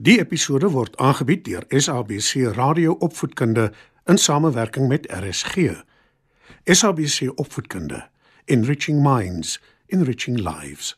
Die 0.00 0.16
episode 0.16 0.70
word 0.72 0.94
aangebied 0.96 1.42
deur 1.44 1.64
SABC 1.68 2.54
Radio 2.56 2.94
Opvoedkunde 3.04 3.66
in 4.08 4.18
samewerking 4.18 4.88
met 4.88 5.04
RSG. 5.12 5.56
SABC 6.64 7.28
Opvoedkunde, 7.34 8.08
Enriching 8.44 9.02
Minds, 9.02 9.60
Enriching 9.86 10.38
Lives. 10.38 10.96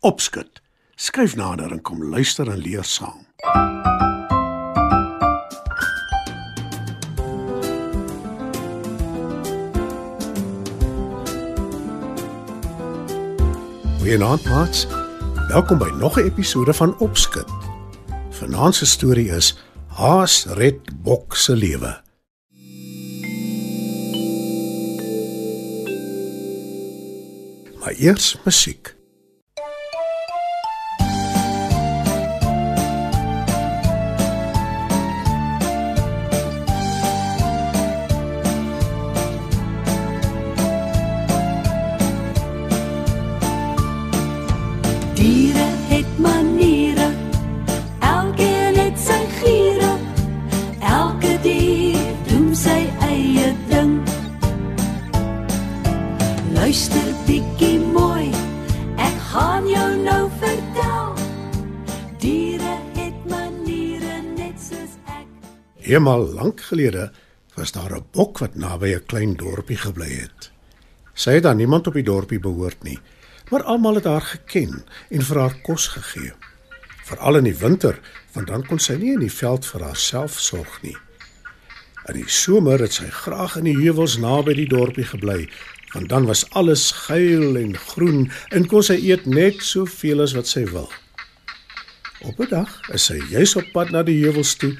Opskud. 0.00 0.62
Skryf 0.94 1.36
nader 1.36 1.72
en 1.72 1.82
kom 1.82 2.04
luister 2.04 2.48
en 2.48 2.56
leer 2.56 2.84
saam. 2.84 3.26
Goeienaand, 13.98 14.44
maats. 14.44 14.86
Welkom 15.48 15.78
by 15.78 15.90
nog 15.98 16.16
'n 16.16 16.24
episode 16.24 16.74
van 16.74 16.98
Opskud. 16.98 17.61
Vanaand 18.42 18.74
se 18.74 18.86
storie 18.86 19.30
is 19.30 19.54
Haas 19.86 20.44
red 20.58 20.80
Bok 21.02 21.36
se 21.36 21.54
lewe. 21.56 22.00
Maar 27.78 27.94
eers 27.98 28.36
musiek. 28.44 28.96
Eenmal 65.82 66.32
lank 66.32 66.60
gelede 66.60 67.10
was 67.54 67.72
daar 67.72 67.96
'n 67.96 68.06
bok 68.10 68.38
wat 68.38 68.54
naby 68.54 68.94
'n 68.94 69.06
klein 69.06 69.36
dorpie 69.36 69.76
gebly 69.76 70.12
het. 70.20 70.50
Sy 71.14 71.30
het 71.30 71.46
aan 71.46 71.56
niemand 71.56 71.86
op 71.86 71.94
die 71.94 72.02
dorpie 72.02 72.40
behoort 72.40 72.82
nie, 72.82 72.98
maar 73.50 73.62
almal 73.62 73.94
het 73.94 74.04
haar 74.04 74.20
geken 74.20 74.84
en 75.10 75.22
vir 75.22 75.38
haar 75.38 75.60
kos 75.62 75.86
gegee. 75.86 76.32
Veral 77.04 77.36
in 77.36 77.44
die 77.44 77.56
winter, 77.56 78.00
want 78.32 78.46
dan 78.46 78.66
kon 78.66 78.78
sy 78.78 78.94
nie 78.94 79.12
in 79.12 79.20
die 79.20 79.32
veld 79.32 79.66
vir 79.66 79.82
haarself 79.82 80.40
sorg 80.40 80.82
nie. 80.82 80.96
In 82.06 82.14
die 82.14 82.28
somer 82.28 82.80
het 82.80 82.92
sy 82.92 83.10
graag 83.10 83.56
in 83.56 83.64
die 83.64 83.76
heuwels 83.76 84.16
naby 84.16 84.54
die 84.54 84.68
dorpie 84.68 85.04
gebly, 85.04 85.48
want 85.92 86.08
dan 86.08 86.26
was 86.26 86.50
alles 86.50 86.90
geel 86.90 87.56
en 87.56 87.76
groen 87.76 88.30
en 88.48 88.66
kon 88.66 88.82
sy 88.82 88.94
eet 88.94 89.26
net 89.26 89.62
soveel 89.62 90.22
as 90.22 90.32
wat 90.32 90.46
sy 90.46 90.64
wil. 90.64 90.92
Op 92.22 92.40
'n 92.40 92.48
dag 92.48 92.80
is 92.92 93.04
sy 93.04 93.18
juis 93.28 93.56
op 93.56 93.64
pad 93.72 93.90
na 93.90 94.02
die 94.02 94.24
heuwels 94.24 94.54
toe 94.54 94.78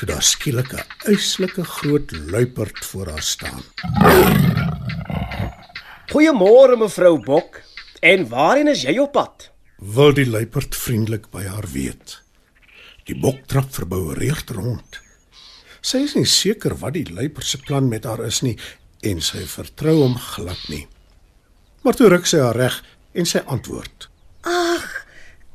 toe 0.00 0.08
daar 0.08 0.22
skielik 0.24 0.72
'n 0.72 0.86
uitslike 1.12 1.64
groot 1.64 2.10
luiperd 2.10 2.84
voor 2.84 3.06
haar 3.06 3.22
staan. 3.22 3.62
Goeiemôre 6.12 6.76
mevrou 6.78 7.20
Bok. 7.24 7.60
En 8.00 8.28
waarheen 8.28 8.68
is 8.68 8.82
jy 8.82 8.98
op 8.98 9.12
pad? 9.12 9.50
Wil 9.76 10.14
die 10.14 10.26
luiperd 10.26 10.76
vriendelik 10.76 11.30
by 11.30 11.44
haar 11.44 11.68
weet. 11.72 12.22
Die 13.04 13.18
bok 13.18 13.46
trap 13.46 13.74
verboureerd 13.74 14.50
rond. 14.50 15.00
Sy 15.80 15.96
is 15.96 16.14
nie 16.14 16.24
seker 16.24 16.78
wat 16.78 16.92
die 16.92 17.12
luiperd 17.12 17.46
se 17.46 17.58
plan 17.58 17.88
met 17.88 18.04
haar 18.04 18.24
is 18.24 18.40
nie 18.40 18.58
en 19.00 19.20
sy 19.20 19.44
vertrou 19.44 19.96
hom 20.02 20.16
glad 20.16 20.68
nie. 20.68 20.88
Maar 21.82 21.94
toe 21.94 22.08
ruk 22.08 22.26
sy 22.26 22.38
haar 22.38 22.56
reg 22.56 22.84
en 23.12 23.26
sy 23.26 23.38
antwoord. 23.46 24.08
Ag, 24.40 25.06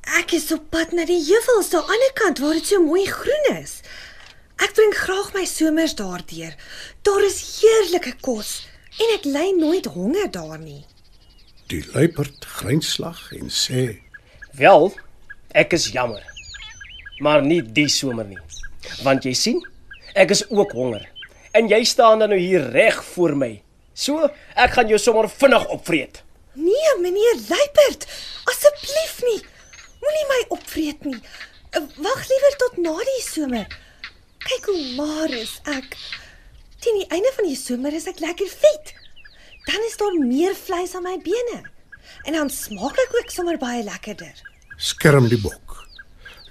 ek 0.01 0.31
is 0.31 0.51
op 0.51 0.69
pad 0.69 0.91
na 0.91 1.06
die 1.06 1.23
heuwels 1.25 1.69
daar 1.69 1.81
aan 1.81 1.88
die 1.88 1.94
ander 1.94 2.13
kant 2.13 2.39
waar 2.39 2.53
dit 2.53 2.66
so 2.66 2.81
mooi 2.81 3.06
groen 3.06 3.57
is. 3.57 3.81
Ek 4.63 4.73
bring 4.77 4.93
graag 4.95 5.33
my 5.35 5.45
somers 5.49 5.95
daardeur. 5.99 6.53
Daar 7.03 7.23
is 7.27 7.39
heerlike 7.61 8.16
kos 8.23 8.61
en 9.01 9.16
ek 9.17 9.27
ly 9.27 9.49
nooit 9.57 9.88
honger 9.91 10.29
daar 10.31 10.59
nie. 10.59 10.85
Die 11.71 11.81
luiperd 11.93 12.45
grinslag 12.59 13.31
en 13.35 13.49
sê: 13.51 13.88
Wel, 14.55 14.91
ek 15.51 15.73
is 15.75 15.89
jammer. 15.95 16.23
Maar 17.19 17.44
nie 17.44 17.61
die 17.61 17.89
somer 17.91 18.27
nie. 18.27 18.39
Want 19.03 19.25
jy 19.25 19.33
sien, 19.35 19.61
ek 20.15 20.31
is 20.35 20.44
ook 20.51 20.75
honger. 20.77 21.03
En 21.55 21.67
jy 21.71 21.81
staan 21.88 22.19
dan 22.19 22.31
nou 22.35 22.39
hier 22.39 22.69
reg 22.71 22.99
voor 23.15 23.35
my. 23.39 23.51
So, 23.95 24.27
ek 24.59 24.75
gaan 24.75 24.91
jou 24.91 24.99
sommer 24.99 25.29
vinnig 25.31 25.67
opvreet. 25.71 26.21
Nee, 26.55 26.91
meneer 27.01 27.39
Luiperd, 27.49 28.05
asseblief 28.51 29.19
nie. 29.27 29.39
Moenie 30.03 30.27
my 30.29 30.39
opvreet 30.55 31.07
nie. 31.07 31.19
Uh, 31.75 31.83
Wag 32.03 32.21
liewer 32.29 32.57
tot 32.61 32.77
na 32.83 32.95
die 33.07 33.23
somer. 33.23 33.65
Kyk 34.45 34.67
hoe 34.69 34.81
maar 34.97 35.31
is 35.33 35.57
ek. 35.66 35.95
Teen 36.83 37.00
die 37.01 37.09
einde 37.09 37.31
van 37.33 37.47
die 37.50 37.57
somer 37.57 37.95
is 37.97 38.06
ek 38.09 38.22
lekker 38.22 38.50
vet. 38.51 38.94
Dan 39.66 39.85
is 39.88 39.97
daar 39.97 40.17
meer 40.22 40.53
vleis 40.57 40.94
aan 40.95 41.07
my 41.07 41.16
bene. 41.23 41.63
En 42.29 42.38
dan 42.38 42.51
smaak 42.53 43.00
ek 43.07 43.16
ook 43.19 43.33
sommer 43.33 43.57
baie 43.57 43.81
lekkerder. 43.83 44.38
Skerm 44.78 45.29
die 45.31 45.41
bok. 45.41 45.79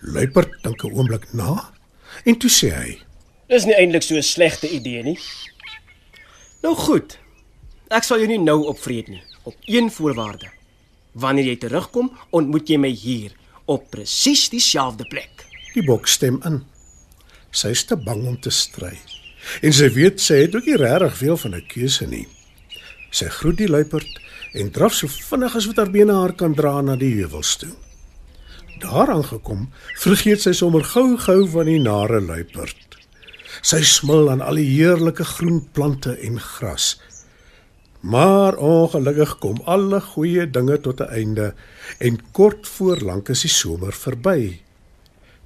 Luiperd 0.00 0.56
dink 0.65 0.82
'n 0.84 0.93
oomblik 0.93 1.32
na 1.32 1.71
en 2.25 2.38
toe 2.38 2.50
sê 2.50 2.71
hy: 2.75 2.99
Dis 3.49 3.65
nie 3.65 3.77
eintlik 3.78 4.03
so 4.03 4.16
'n 4.16 4.22
slegte 4.22 4.69
idee 4.69 5.03
nie. 5.03 5.19
Nou 6.62 6.75
goed. 6.75 7.19
Ek 7.91 8.03
sal 8.03 8.19
jou 8.19 8.26
nie 8.26 8.38
nou 8.38 8.65
opvreet 8.66 9.09
nie, 9.09 9.22
op 9.44 9.55
een 9.66 9.91
voorwaarde. 9.91 10.50
Wanneer 11.12 11.44
jy 11.44 11.56
terugkom, 11.56 12.11
ontmoet 12.31 12.69
jy 12.69 12.76
my 12.76 12.88
hier 12.88 13.32
op 13.65 13.91
presies 13.91 14.49
dieselfde 14.49 15.05
plek. 15.05 15.44
Die 15.75 15.84
bok 15.84 16.06
stem 16.06 16.41
in. 16.44 16.65
Sy 17.54 17.70
is 17.70 17.84
te 17.87 17.97
bang 17.97 18.25
om 18.26 18.38
te 18.41 18.50
stry. 18.50 18.97
En 19.62 19.75
sy 19.76 19.87
weet 19.94 20.22
sy 20.22 20.41
het 20.42 20.56
ook 20.59 20.66
nie 20.66 20.81
regtig 20.81 21.16
veel 21.20 21.37
van 21.37 21.54
'n 21.54 21.66
keuse 21.70 22.06
nie. 22.06 22.26
Sy 23.10 23.28
groet 23.31 23.59
die 23.59 23.69
luiperd 23.69 24.20
en 24.54 24.70
draf 24.70 24.94
so 24.94 25.06
vinnig 25.06 25.56
as 25.56 25.66
wat 25.66 25.76
haar 25.76 25.91
bene 25.91 26.12
haar 26.12 26.32
kan 26.32 26.54
dra 26.54 26.81
na 26.81 26.97
die 26.97 27.14
heuwels 27.14 27.56
toe. 27.56 27.75
Daar 28.82 29.10
aangekom, 29.10 29.69
vergeet 29.98 30.43
sy 30.43 30.53
sommer 30.53 30.82
gou-gou 30.82 31.47
van 31.48 31.66
die 31.66 31.78
nare 31.78 32.20
luiperd. 32.20 32.98
Sy 33.62 33.82
smil 33.82 34.31
aan 34.31 34.43
al 34.43 34.59
die 34.59 34.66
heerlike 34.66 35.25
groen 35.25 35.62
plante 35.72 36.16
en 36.26 36.41
gras. 36.41 37.00
Maar 38.00 38.56
ongelukkig 38.56 39.38
kom 39.38 39.62
alle 39.64 40.00
goeie 40.00 40.50
dinge 40.50 40.81
tot 40.81 41.00
'n 41.00 41.09
einde 41.09 41.54
en 41.98 42.20
kort 42.32 42.66
voor 42.69 42.97
lank 43.00 43.28
is 43.28 43.41
die 43.41 43.50
somer 43.50 43.93
verby. 43.93 44.63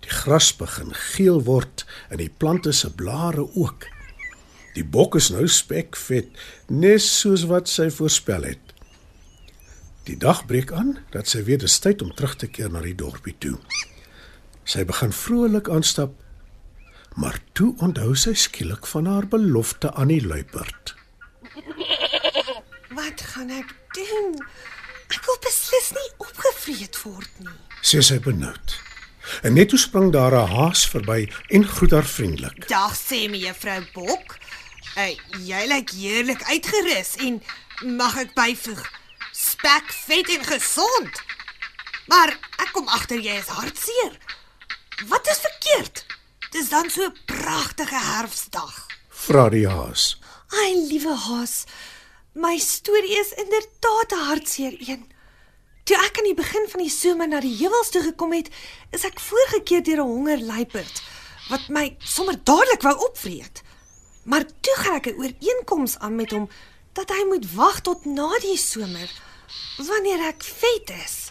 Die 0.08 0.16
gras 0.16 0.54
begin 0.56 0.94
geel 0.96 1.42
word 1.44 1.82
en 2.08 2.16
die 2.22 2.30
plante 2.32 2.72
se 2.72 2.88
blare 2.96 3.42
ook. 3.44 3.84
Die 4.72 4.84
bok 4.84 5.18
is 5.18 5.28
nou 5.28 5.44
spekvet, 5.52 6.30
net 6.72 7.04
soos 7.04 7.44
wat 7.50 7.68
sy 7.68 7.90
voorspel 7.92 8.46
het. 8.48 8.72
Die 10.08 10.16
dag 10.16 10.46
breek 10.48 10.72
aan 10.72 10.94
dat 11.12 11.28
sy 11.28 11.42
weet 11.44 11.60
dit 11.60 11.68
is 11.68 11.76
tyd 11.84 12.00
om 12.00 12.14
terug 12.16 12.38
te 12.40 12.48
keer 12.48 12.72
na 12.72 12.80
die 12.86 12.96
dorpie 12.96 13.36
toe. 13.36 13.58
Sy 14.64 14.86
begin 14.88 15.12
vrolik 15.12 15.68
aanstap, 15.68 16.16
maar 17.20 17.36
toe 17.52 17.74
onthou 17.84 18.16
sy 18.16 18.32
skielik 18.32 18.88
van 18.88 19.12
haar 19.12 19.28
belofte 19.28 19.92
aan 19.92 20.08
die 20.14 20.24
luiperd. 20.24 20.96
Wat 22.96 23.28
gaan 23.34 23.52
ek 23.60 23.76
doen? 23.92 24.40
Ek 25.12 25.20
wil 25.28 25.40
beslis 25.44 25.92
nie 26.00 26.10
opgevreet 26.16 27.04
word 27.04 27.42
nie. 27.44 27.58
sê 27.84 28.00
sy 28.00 28.22
benoud. 28.24 28.87
En 29.42 29.52
net 29.52 29.68
toe 29.68 29.78
spring 29.78 30.12
daar 30.12 30.34
'n 30.34 30.50
haas 30.56 30.88
verby 30.88 31.28
en 31.48 31.64
groet 31.64 31.90
haar 31.90 32.06
vriendelik. 32.06 32.68
Dag 32.68 32.96
sê 32.96 33.28
mevrou 33.30 33.82
Bok. 33.92 34.36
Hey, 34.94 35.18
jy 35.38 35.66
lyk 35.66 35.90
heerlik 35.90 36.42
uitgerus 36.42 37.16
en 37.16 37.42
mag 37.84 38.16
ek 38.16 38.34
byvoeg 38.34 38.98
spek, 39.38 39.92
vet 40.06 40.28
en 40.28 40.44
gesond. 40.44 41.22
Maar 42.06 42.32
ek 42.64 42.72
kom 42.72 42.88
agter 42.88 43.20
jy 43.22 43.36
is 43.38 43.52
hartseer. 43.52 44.16
Wat 45.06 45.28
is 45.30 45.42
verkeerd? 45.44 46.04
Dis 46.50 46.70
dan 46.72 46.90
so 46.90 47.04
'n 47.04 47.16
pragtige 47.26 48.00
herfsdag. 48.12 48.86
Vra 49.08 49.48
die 49.48 49.68
haas. 49.68 50.18
Ai, 50.48 50.88
liewe 50.88 51.14
haas. 51.14 51.64
My 52.32 52.58
storie 52.58 53.18
is 53.18 53.32
inderdaad 53.32 54.12
'n 54.12 54.26
hartseer 54.28 54.74
een. 54.88 55.04
Toe 55.88 55.96
ek 56.04 56.18
aan 56.20 56.26
die 56.28 56.36
begin 56.36 56.66
van 56.68 56.82
die 56.84 56.92
somer 56.92 57.28
na 57.30 57.38
die 57.40 57.54
heuwels 57.56 57.88
toe 57.88 58.02
gekom 58.04 58.34
het, 58.36 58.50
is 58.92 59.06
ek 59.08 59.22
voorgekeer 59.24 59.80
deur 59.86 60.02
'n 60.02 60.10
honger 60.10 60.40
luiperd 60.44 61.00
wat 61.48 61.68
my 61.72 61.96
sommer 61.98 62.36
dadelik 62.44 62.82
wou 62.84 62.92
opvreet. 63.08 63.62
Maar 64.28 64.44
toe 64.44 64.76
gaan 64.76 64.98
ek 65.00 65.06
'n 65.08 65.16
ooreenkoms 65.16 65.98
aan 65.98 66.16
met 66.16 66.30
hom 66.30 66.50
dat 66.92 67.08
hy 67.08 67.24
moet 67.28 67.46
wag 67.54 67.80
tot 67.80 68.04
na 68.04 68.28
die 68.44 68.58
somer 68.58 69.08
wanneer 69.78 70.28
ek 70.28 70.42
vet 70.44 70.90
is 71.04 71.30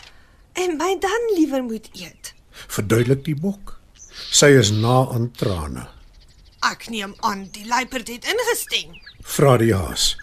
en 0.53 0.77
my 0.77 0.97
dan 0.99 1.21
liewer 1.37 1.63
moet 1.63 1.89
eet. 1.93 2.33
Verduidelik 2.49 3.23
die 3.25 3.37
bok. 3.37 3.79
Sy 4.31 4.57
is 4.57 4.71
na 4.71 5.05
aan 5.13 5.31
trane. 5.31 5.85
Ek 6.65 6.89
neem 6.89 7.13
aan 7.19 7.49
die 7.51 7.67
luiperd 7.67 8.07
het 8.07 8.25
ingestem. 8.25 8.97
Vra 9.21 9.57
die 9.57 9.73
haas. 9.75 10.17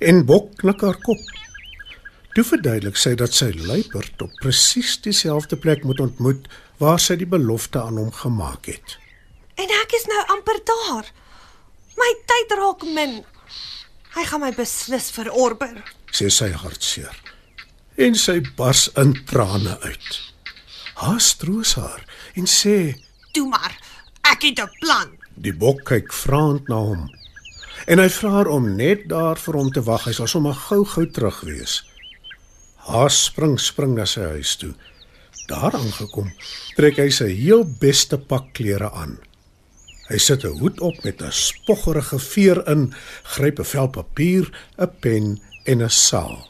En 0.00 0.26
Bok 0.26 0.56
knik 0.56 0.80
haar 0.80 0.98
kop. 0.98 1.43
Toe 2.34 2.42
verduidelik 2.42 2.96
sy 2.98 3.12
dat 3.14 3.30
sy 3.30 3.52
luiperd 3.54 4.22
op 4.24 4.32
presies 4.42 4.96
dieselfde 5.04 5.54
plek 5.54 5.84
moet 5.86 6.00
ontmoet 6.02 6.48
waar 6.82 6.98
sy 6.98 7.14
die 7.20 7.28
belofte 7.30 7.78
aan 7.78 8.00
hom 8.00 8.10
gemaak 8.10 8.66
het. 8.72 8.96
En 9.54 9.70
ek 9.70 9.94
is 9.94 10.08
nou 10.10 10.22
amper 10.34 10.58
daar. 10.66 11.12
My 11.94 12.10
tyd 12.26 12.56
raak 12.58 12.82
min. 12.96 13.20
Hy 14.16 14.24
gaan 14.26 14.42
my 14.42 14.50
beslis 14.56 15.12
verorber. 15.14 15.78
sê 16.10 16.26
sy 16.30 16.50
hartseer. 16.50 17.14
En 18.02 18.18
sy 18.18 18.40
bars 18.58 18.88
in 18.98 19.14
trane 19.30 19.78
uit. 19.86 20.10
Haas 20.98 21.36
troos 21.38 21.76
haar 21.78 22.02
en 22.34 22.50
sê 22.50 22.98
Toe 23.34 23.46
maar. 23.48 23.78
Ek 24.26 24.42
het 24.42 24.58
'n 24.58 24.70
plan. 24.82 25.08
Die 25.34 25.54
bok 25.54 25.84
kyk 25.84 26.12
vraend 26.12 26.68
na 26.68 26.82
hom. 26.82 27.10
En 27.86 27.98
hy 27.98 28.08
vra 28.08 28.30
haar 28.30 28.46
om 28.46 28.76
net 28.76 29.08
daar 29.08 29.38
vir 29.38 29.54
hom 29.54 29.70
te 29.70 29.82
wag. 29.82 30.04
Hy 30.04 30.12
sal 30.12 30.26
sommer 30.26 30.54
gou-gou 30.54 31.10
terug 31.10 31.40
wees. 31.40 31.82
Haas 32.84 33.16
spring 33.30 33.56
spring 33.58 33.94
na 33.96 34.04
sy 34.04 34.26
huis 34.36 34.56
toe. 34.60 34.74
Daar 35.48 35.72
aangekom, 35.76 36.28
trek 36.76 36.98
hy 37.00 37.08
sy 37.12 37.30
heel 37.32 37.64
beste 37.80 38.18
pak 38.20 38.50
klere 38.56 38.90
aan. 38.92 39.16
Hy 40.10 40.18
sit 40.20 40.44
'n 40.44 40.58
hoed 40.60 40.80
op 40.80 40.96
met 41.04 41.22
'n 41.22 41.32
spoggerige 41.32 42.18
veer 42.18 42.60
in, 42.68 42.92
gryp 43.22 43.58
'n 43.58 43.64
vel 43.64 43.88
papier, 43.88 44.44
'n 44.78 44.90
pen 45.00 45.40
en 45.64 45.82
'n 45.82 45.90
saal. 45.90 46.48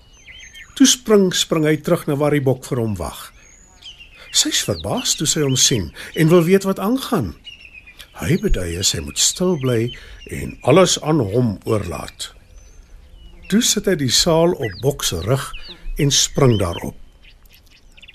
Toe 0.74 0.86
spring 0.86 1.34
spring 1.34 1.64
hy 1.64 1.76
terug 1.76 2.06
na 2.06 2.16
waar 2.16 2.34
die 2.34 2.42
bok 2.42 2.64
vir 2.64 2.78
hom 2.78 2.96
wag. 2.96 3.32
Sy's 4.32 4.64
verbaas 4.66 5.14
toe 5.14 5.26
sy 5.26 5.40
hom 5.40 5.56
sien 5.56 5.92
en 6.14 6.28
wil 6.28 6.42
weet 6.42 6.64
wat 6.64 6.78
aangaan. 6.78 7.34
Hy 8.14 8.38
beduie 8.38 8.82
sy 8.82 9.00
moet 9.00 9.18
stil 9.18 9.56
bly 9.58 9.96
en 10.30 10.58
alles 10.62 11.00
aan 11.00 11.20
hom 11.20 11.58
oorlaat. 11.64 12.34
Toe 13.48 13.62
sit 13.62 13.86
hy 13.86 13.94
die 13.94 14.10
saal 14.10 14.52
op 14.52 14.80
Bok 14.82 15.04
se 15.04 15.20
rug 15.20 15.52
en 15.96 16.10
spring 16.10 16.58
daarop. 16.58 16.96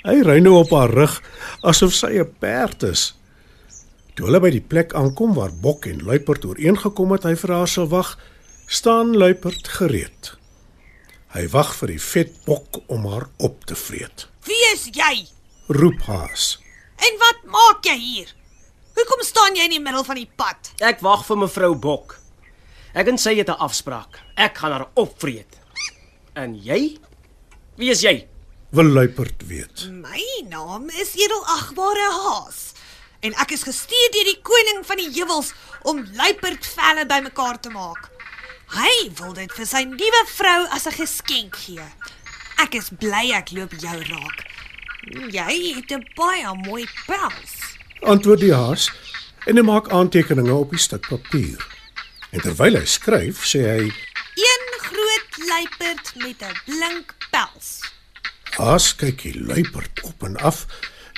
Hy 0.04 0.22
ry 0.24 0.40
nou 0.40 0.56
op 0.62 0.72
haar 0.72 0.92
rug 0.96 1.22
asof 1.62 1.94
sy 1.94 2.20
'n 2.20 2.36
perd 2.40 2.84
is. 2.84 3.16
Toe 4.16 4.26
hulle 4.26 4.40
by 4.40 4.50
die 4.50 4.64
plek 4.64 4.94
aankom 4.94 5.34
waar 5.34 5.52
Bok 5.52 5.86
en 5.86 6.04
Luiperd 6.04 6.46
ooreengekom 6.46 7.12
het 7.12 7.24
hy 7.24 7.36
vir 7.36 7.54
haar 7.56 7.68
sal 7.68 7.88
wag, 7.88 8.18
staan 8.68 9.16
Luiperd 9.18 9.68
gereed. 9.68 10.36
Hy 11.30 11.48
wag 11.48 11.76
vir 11.76 11.88
die 11.88 12.02
vet 12.02 12.46
bok 12.46 12.82
om 12.88 13.06
haar 13.06 13.28
op 13.38 13.66
te 13.66 13.76
vreet. 13.76 14.28
Wie 14.48 14.74
is 14.74 14.90
jy? 14.92 15.28
Roep 15.68 16.02
Haas. 16.02 16.60
En 16.98 17.20
wat 17.22 17.44
maak 17.46 17.86
jy 17.86 17.98
hier? 17.98 18.34
Hoekom 18.96 19.22
staan 19.24 19.56
jy 19.56 19.64
in 19.70 19.78
die 19.78 19.84
middel 19.84 20.04
van 20.04 20.16
die 20.16 20.30
pad? 20.36 20.72
Ek 20.82 21.00
wag 21.06 21.26
vir 21.26 21.38
mevrou 21.38 21.76
Bok. 21.76 22.18
Ek 22.98 23.08
en 23.08 23.18
sy 23.18 23.36
het 23.38 23.50
'n 23.50 23.62
afspraak. 23.62 24.20
Ek 24.36 24.58
gaan 24.58 24.72
haar 24.72 24.88
opvreet. 24.96 25.60
En 26.34 26.56
jy? 26.56 26.98
Wie 27.80 27.94
is 27.94 28.02
jy? 28.04 28.26
Wil 28.76 28.90
Luiperd 28.92 29.46
weet. 29.48 29.86
My 30.04 30.24
naam 30.52 30.90
is 31.00 31.14
Edelagbare 31.16 32.10
Haas 32.12 32.74
en 33.24 33.32
ek 33.40 33.54
is 33.56 33.62
gestuur 33.64 34.10
deur 34.12 34.28
die 34.28 34.42
koning 34.44 34.82
van 34.84 35.00
die 35.00 35.08
heuwels 35.16 35.54
om 35.88 36.02
luiperdvelle 36.18 37.06
bymekaar 37.08 37.62
te 37.64 37.72
maak. 37.72 38.10
Hy 38.76 38.92
wil 39.22 39.32
dit 39.38 39.54
vir 39.56 39.70
sy 39.70 39.86
nuwe 39.88 40.24
vrou 40.34 40.58
as 40.76 40.90
'n 40.92 40.98
geskenk 40.98 41.56
gee. 41.56 41.88
Ek 42.60 42.76
is 42.76 42.92
bly 42.92 43.32
ek 43.32 43.56
loop 43.56 43.72
jou 43.72 43.96
raak. 44.12 44.44
Jy 45.32 45.80
het 45.80 45.96
'n 45.96 46.04
baie 46.20 46.52
mooi 46.68 46.84
pels. 47.08 47.80
Antwoord 48.04 48.44
die 48.44 48.54
haas 48.54 48.92
en 49.48 49.56
hy 49.56 49.64
maak 49.64 49.88
aantekeninge 49.88 50.54
op 50.54 50.76
die 50.76 50.84
stuk 50.84 51.08
papier. 51.08 51.64
En 52.32 52.42
terwyl 52.42 52.76
hy 52.76 52.86
skryf, 52.86 53.48
sê 53.48 53.64
hy: 53.64 53.88
Een 54.36 54.66
groot 54.84 55.32
luiperd 55.48 56.16
met 56.16 56.44
'n 56.44 56.56
blink 56.68 57.19
pels. 57.40 57.80
Haas 58.58 58.92
kyk 59.00 59.24
die 59.24 59.38
luiperd 59.38 60.04
op 60.08 60.26
en 60.28 60.36
af 60.44 60.66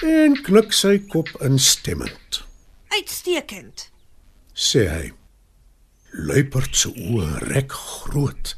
en 0.05 0.37
knik 0.45 0.73
sy 0.75 0.97
kop 1.11 1.29
instemmend. 1.45 2.41
Uitstekend. 2.93 3.87
Sê 4.53 4.85
hy: 4.89 5.07
Luiperd 6.11 6.75
se 6.75 6.91
oë 6.91 7.47
rek 7.47 7.71
groot. 7.71 8.55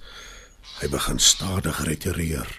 Hy 0.81 0.89
begin 0.91 1.19
stadig 1.21 1.79
retireer. 1.87 2.49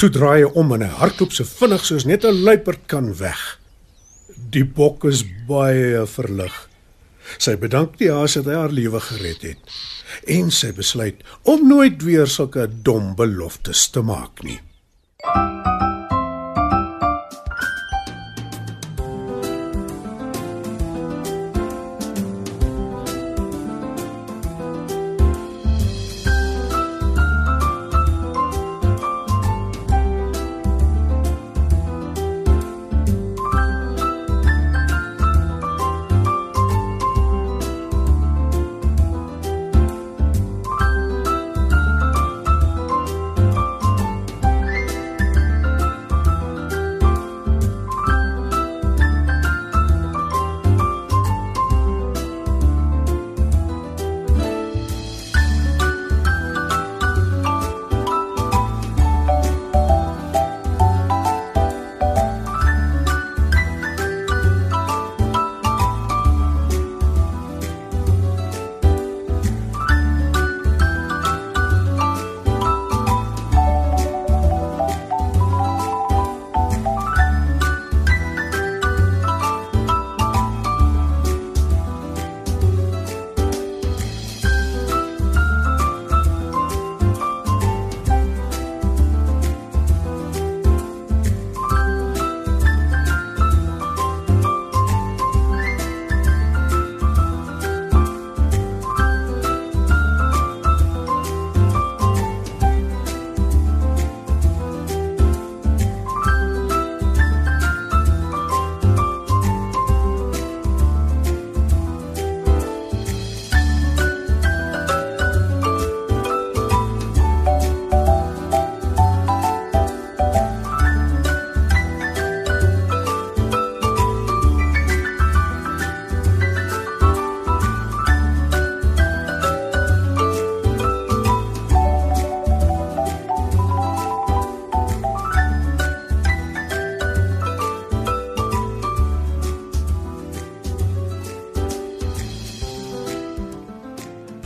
Toe 0.00 0.08
draai 0.10 0.42
hy 0.42 0.48
om 0.56 0.72
en 0.74 0.82
hy 0.82 0.90
hardloop 0.98 1.34
so 1.36 1.46
vinnig 1.46 1.84
soos 1.84 2.06
net 2.08 2.24
'n 2.24 2.44
luiperd 2.44 2.86
kan 2.88 3.12
weg. 3.20 3.58
Die 4.50 4.64
bok 4.64 5.04
is 5.04 5.24
baie 5.48 6.06
verlig. 6.06 6.56
Sy 7.38 7.56
bedank 7.60 7.98
die 7.98 8.12
haas 8.12 8.36
dat 8.38 8.50
hy 8.50 8.58
haar 8.58 8.74
lewe 8.74 9.00
gered 9.00 9.42
het 9.42 9.76
en 10.30 10.50
sy 10.54 10.70
besluit 10.76 11.24
om 11.42 11.64
nooit 11.68 12.02
weer 12.06 12.30
sulke 12.30 12.68
dom 12.86 13.14
beloftes 13.18 13.88
te 13.90 14.04
maak 14.04 14.44
nie. 14.46 14.60